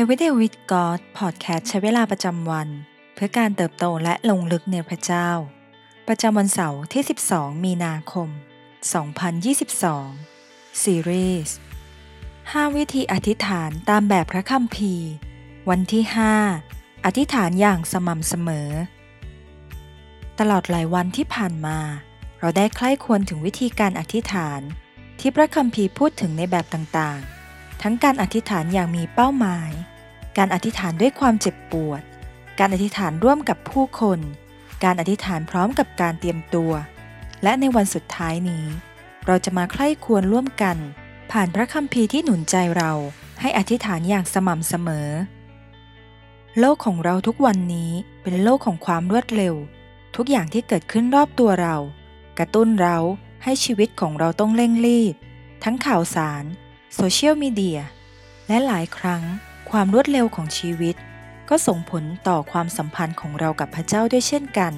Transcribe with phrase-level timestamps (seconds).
[0.00, 2.68] Everyday with God Podcast ใช้เวลาประจำวัน
[3.14, 5.28] เพื่อการเติบโตและลงลึกในพระเจ้า
[6.08, 7.02] ประจำวันเสาร์ที่
[7.32, 8.28] 12 มีนาคม
[9.94, 11.56] 2022 ซีรีส์
[12.16, 15.10] 5วิธีอธิษฐานตามแบบพระคัมภีร์
[15.70, 16.04] วันที่
[16.54, 18.70] 5 อธิษฐานอย่างสม่ำเสมอ
[20.38, 21.78] ตลอดหลายวันที่ผ่านมา
[22.40, 24.60] เราได้ใคร่ควรถึงวิธีการอธิษฐาน
[25.20, 27.37] ที่พระคัมภีร์พูดถึงในแบบต่างๆ
[27.82, 29.70] ทั้งการอธิษฐานอย่างมีเป้าหมาย
[30.38, 32.02] การอธิษฐานด้วยความเจ็บปวด
[32.58, 34.20] การอธิษฐานร่วมกับผู้คน
[34.84, 36.72] การอธิษฐานพร้อมกับการเตรียมตัว
[37.42, 38.64] และในวันสุดท้ายนี้
[39.26, 40.76] เราจะมาใคร่ควรร่วมกัน
[41.32, 42.92] ผ่านพระคัมภีร์ที่หนุนใจเรา
[43.40, 45.08] ให้อธิษฐานอย่างสม่ำเสมอ
[46.58, 47.90] โลกของเราทุกวันนี้
[48.22, 49.54] เป็นโลกของความรวดเร็ว
[50.16, 51.76] ทุกอย่างที่เกิดขึ้นรอบตัวเรา
[52.38, 52.96] กระตุ้นเรา
[53.44, 55.14] ให้ชีวิตของเราต้องเร่งรีบ
[55.64, 56.44] ทั้งข่าวสาร
[56.94, 57.80] โซเชียลมีเดีย
[58.48, 59.22] และหลายครั้ง
[59.70, 60.96] ความรวดเร็วของชีวิต
[61.48, 64.72] ก็ส่งผลต่อความสัมพันธ์ของเรากับพระเจ้าด้วยเช่นกัน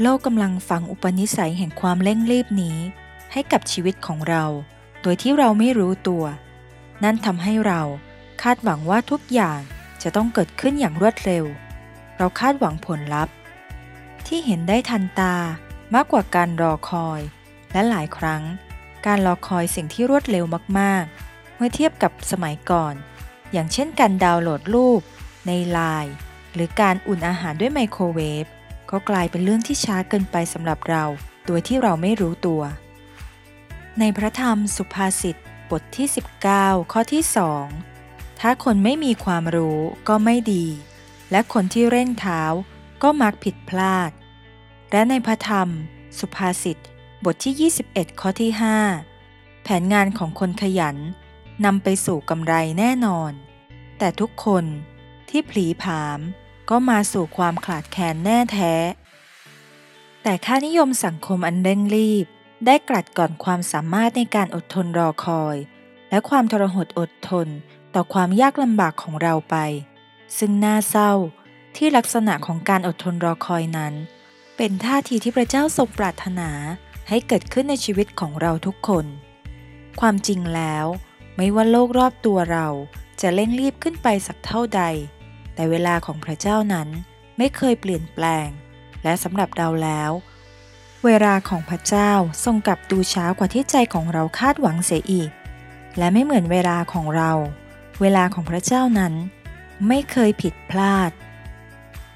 [0.00, 2.78] โลกกำลังฝังอุปนิสัยแห่งความเร่งรีบนี้
[3.32, 4.44] ให้กับชีวิตของเรา
[5.02, 6.24] โดยที่เราไม่รู้ตัว
[7.04, 7.80] นั่นทำให้เรา
[8.42, 9.60] คาดหวังว่าทุกอย่าง
[10.02, 11.44] จะต้องเกิดขึ้นอย่างรวดเร็ว
[12.18, 13.34] เราคาดหวังผลลัพธ์
[14.26, 15.34] ที่เห็นได้ทันตา
[15.94, 17.20] มากกว่าการรอคอย
[17.72, 18.42] และหลายครั้ง
[19.06, 20.44] การรอคอยสิ่งที่รวดเร็ว
[20.78, 21.25] มากๆ
[21.56, 22.94] เมื่อเทียบกับสมัยก่อน
[23.52, 25.00] อย่างเช่นการดาวน์โหลดรูป
[25.46, 26.14] ในไลน์
[26.54, 28.46] หรือการอุ่นอาหารด้วยไมโครเวฟ
[28.90, 31.04] ก็กลายเป็นเรื่องที่ช้าเกินไปสำหรับเรา
[31.46, 32.62] โดยที่เราไม่รู้ตัว
[33.98, 35.36] ในพระธรรมสุภาษิต
[35.70, 36.06] บทที่
[36.50, 37.22] 19 ข้อที่
[37.82, 40.66] 2ถ้าคนไม่มีความรู้ก็ไม่ดี
[41.30, 42.42] และคนที่เร่งเท้า
[43.02, 44.10] ก็มักผิดพลาด
[44.90, 45.68] และในพระธรรม
[46.18, 46.78] สุภาษิต
[47.24, 48.50] บทที่ 21 ข้อที่
[49.08, 50.96] 5 แผนงานของคนขยัน
[51.64, 53.32] นำไปสู่กำไรแน่นอน
[53.98, 54.64] แต่ทุกคน
[55.28, 56.18] ที่ผลีผาม
[56.70, 58.74] ก็มาสู่ความขาดแคลนแน่แท้
[60.22, 62.26] แต่ค่านิยมสังคมอันเร่งรีบ
[62.66, 65.56] ได้กลัดก่อนความสามารถในการอดทนรอคอย
[66.10, 67.48] และความทรหดอดทน
[67.94, 69.56] ต่อความยากลำบากของเราไป
[70.38, 71.12] ซึ่งน่าเศร้า
[71.76, 73.94] ที่ลักษณะของการอดทนรอคอยนั้น
[74.56, 76.50] เป็นท่าทีที่พระเจ้าทรงปรารถนา
[77.08, 79.06] ให้เกิดขึ้นในชีวิตของเราทุกคน
[80.00, 80.86] ความจริงแล้ว
[81.36, 82.66] ไม่ว่าโลกรอบตัวเรา
[83.20, 84.82] จะเร่งรีบขึ้นไปสักเท่าใด
[85.54, 86.88] แต่เวลาของพระเจ้านั้น
[87.38, 88.48] ไม่เคยเปลี่ยนแปลง
[89.04, 90.10] และสำหรับเราแล้ว
[91.04, 92.10] เวลาของพระเจ้า
[92.44, 95.30] ทรงกลับดูช้ากว่าที่ใจของเราคาดหวังเสียอีก
[95.98, 97.32] และไม่เหมือนเวลาของเรา
[98.00, 99.14] เวลาของพระเจ้านั้น
[99.88, 101.10] ไม่เคยผิดพลาด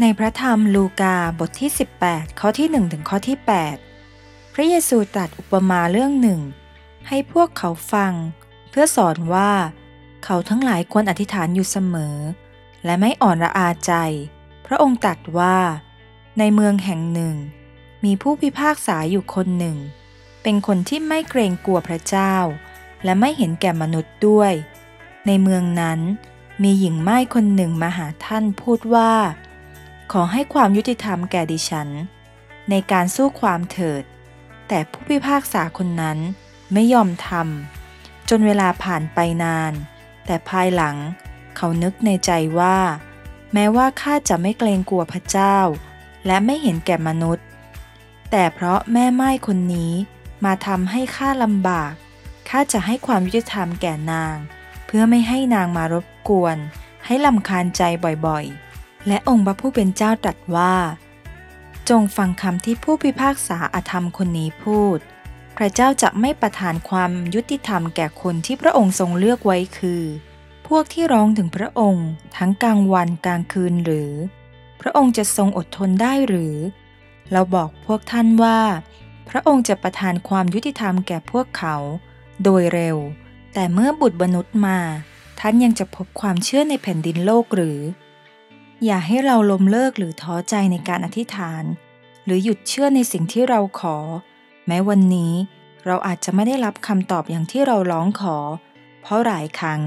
[0.00, 1.70] ในพระธรรมลูกาบทที่
[2.04, 3.36] 18 ข้อที่1ถึงข้อที่
[3.92, 6.40] 8 พระเยซูตรัสอุปมาเรื่องหนึ่ง
[7.08, 8.12] ให้พวกเขาฟัง
[8.78, 9.50] พื่อสอนว่า
[10.24, 12.16] เขาทั้งหลายควรอธิษฐานอยู่เสมอ
[12.84, 13.92] และไม่อ่อนระอาใจ
[14.66, 15.56] พระองค์ตรัสว่า
[16.38, 17.34] ในเมืองแห่งหนึ่ง
[18.04, 19.76] มีผู้พิพากษาอยู่คนหนึ่ง
[20.42, 22.34] เป็นคนที่ไม่เกรงกลัวพระเจ้า
[23.04, 24.52] และไม่เห็นแก่มนุษย์ด้วย
[25.26, 26.00] ในเมืองนั้น
[26.62, 29.12] มีหญิงไม้คนหนึ่งมาหาท่านพูดว่า
[30.12, 31.88] ขอให้ความยุติธรรมแก่ดิฉัน
[32.70, 34.02] ในการสู้ความเถิด
[34.68, 36.18] แต่ผู้พิพากษาคนนั้น
[36.72, 37.75] ไม่ยอมทำ
[38.28, 39.72] จนเวลาผ่านไปนาน
[40.26, 40.96] แต่ภายหลัง
[41.56, 42.78] เขานึกในใจว่า
[43.52, 45.56] แม้ว่าข้าจะไม่เกรงกลัวพระเจ้า
[46.26, 47.44] และไม่เห็นแก่มนุษย์
[48.30, 49.92] แต่เพราะแม่ไม้คนนี้
[50.44, 51.92] มาทำให้ข้าลำบาก
[52.48, 54.36] ข้าจะให้ความยุติธรรมแก่นาง
[54.86, 56.56] เพื่อไม่ให้นางมารบกวน
[57.04, 57.82] ให้ลำคาญใจ
[58.26, 60.74] บ่อยๆ และองค์พระผู้เป็นเจ้าตรัสว่า
[61.88, 64.98] จงฟังคำที่ผู้พิพากษาอธรรมคนนี้พูด
[65.56, 70.02] พระเจ้าจะไม่ประทานความยุติธรรมแก่คนที่พระองค์ทรงเลือกไว้คือ
[70.68, 74.12] พวกที่ร้องถึงพระองค์ ทั้งกลางวันกลางคืนหรือ
[74.80, 76.56] พระองค์จะทรงอดทนได้หรือ
[77.32, 78.60] เราบอกพวกท่านว่า
[79.28, 81.76] พระองค์จะประทานความยุติธรรมแก่พวกเขา
[82.42, 82.96] โดยเร็ว
[83.54, 84.78] แต่เมื่อบุตรมนุษย์มา
[85.40, 87.78] ท่านยังจะพบความเชื่อในแผ่นดินโลกหรือ
[88.84, 91.64] อย่าให้เราล้มเลิกหรือท้อใจในการอธิษฐาน
[92.24, 93.96] หรือหยุดเชื่อในสิ่งที่เราขอ
[94.66, 95.32] แม้วันนี้
[95.86, 98.36] เราอาจจะไม่ได้รับคำตอบอย่างที่เราร้องขอ
[99.02, 99.80] เพราะหลายครั้ง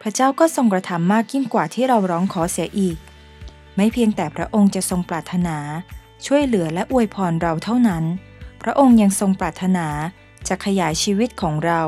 [0.00, 2.96] พระเจ้าก็ทรงกระทำมากยิ่งกว่าที่เราร้องขอเสียอีก
[3.76, 5.58] ไม่เพียงแต่พระองค์จะทรงปรารถนา
[6.26, 8.04] ช่วยเหลือและอวยพรเราเท่านั้น
[8.62, 9.86] พระองค์ยังทรงปรารถนา
[10.48, 11.82] จะขยายชีวิตของเรา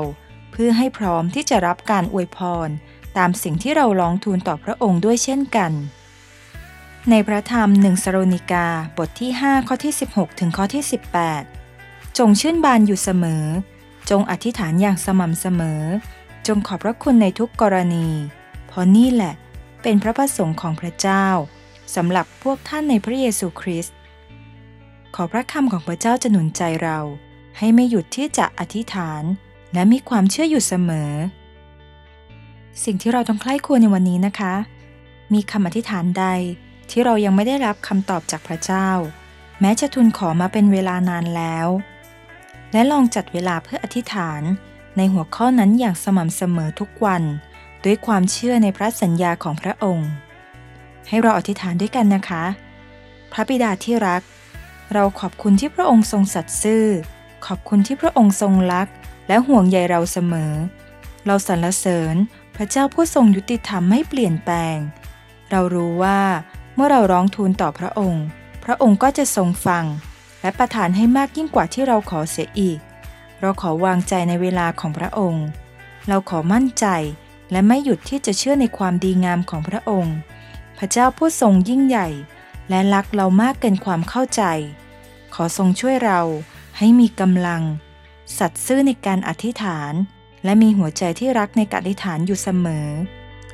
[0.51, 2.69] เพื่อให้พร้อมที่จะรับการอวยพร
[3.17, 5.71] ตามสิ่งที่เราร้องทูลต่อพระองค์ด้วยเช่นกัน
[7.09, 8.67] ในพระธรรมหนึ่งสโรนิกา
[8.97, 10.83] บทที่ 5 ข้อที่ 16 ถึงข้อที่
[11.23, 11.54] 18
[12.19, 13.45] จงชื่นบานอยู่เสมอ
[14.09, 15.81] จงอธิษฐานอย่างสม่ำเสมอ
[16.47, 18.07] จงขอบพระคุณในทุกกรณี
[18.67, 19.33] เพราะนี่แหละ
[19.81, 21.25] เป็นพระประสงค์ของพระเจ้า
[21.95, 23.95] สำหรับพวกท่านในพระเยซูคริสต์
[25.15, 26.99] ขอพระคำของพระเจ้าจะหนุนใจเรา
[27.57, 29.23] ให้ไม่หยุดที่จะอธิษฐาน
[29.73, 31.11] และมีความเชื่ออยู่เสมอ
[32.83, 34.53] สิ่งที่เราต้องใคร่ควรในวันนี้นะคะ
[35.33, 36.25] มีคำอธิษฐานใด
[36.89, 38.89] ที่เรายังไม่ได้รับคำตอบจากพระเจ้า
[39.61, 41.67] แม้จะทูลขอมาเป็นเวลานานแล้ว
[42.75, 44.41] และลองจัดเวลาเพื่ออธิษฐาน
[44.97, 47.23] ในหัวข้อนั้นอย่างสม่ำเสมอทุกวัน
[47.85, 50.09] ด้วยความเชื่อในพระสัญญาของพระองค์
[51.07, 52.43] ให้เราอธิษฐานด้วยกันนะคะ
[53.31, 54.21] พระบิดาที่รัก
[54.93, 56.85] เราขอบคุณที่พระองค์ทรงสัตย์ซื่อ
[57.45, 58.87] ขอบคุณที่พระองค์ทรงรัก
[59.27, 60.53] และห่วงใยเราเสมอ
[61.25, 62.15] เราสรรเสริญ
[62.55, 64.77] พระเจ้าผู้ทรงยุติธรรมไม่เปลี่ยนแปลง
[65.51, 66.19] เรารู้ว่า
[66.75, 68.25] เมื่อเราร้องทูลต่อพระองค์
[68.63, 69.85] พระองค์ก็จะทรงฟัง
[70.45, 72.79] และประทานให้มากยิ่งกว่าที่เราขอเสียอีก
[73.41, 75.45] เราขอวางใจในเวลาของพระองค์
[76.07, 76.85] เราขอมั่นใจ
[77.51, 80.15] และไม่หยุดที่จะเชื่อในความดีงามของพระองค์
[80.77, 82.07] พระเจ้าผู้ทรงยิ่งใหญ่
[82.69, 84.43] และรักเรามากเกินความเข้าใจ
[85.33, 86.21] ขอทรงช่วยเรา
[86.77, 87.61] ให้มีกำลัง
[88.37, 89.93] สัตย์ซื่อในการอธิษฐาน
[90.43, 92.87] และมีหัวใจที่รักในการอธิษฐานอยู่เสมอ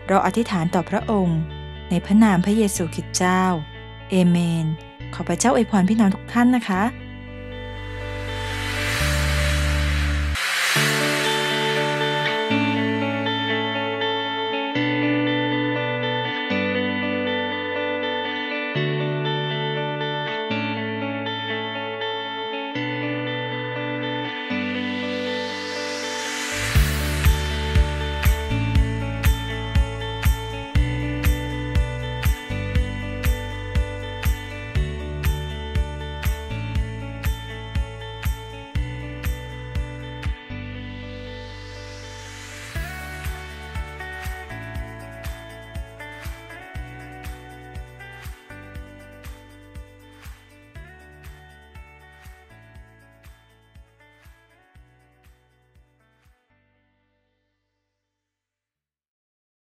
[0.08, 1.40] เราอธิษฐานต่อพระองค์
[1.90, 3.44] ในพระนามพระเยซูคริสต์เจ้า
[4.10, 4.68] เอเมน
[5.16, 6.82] ขอพระเจ้าอวยพรพี่น้องทุกท่านนะคะ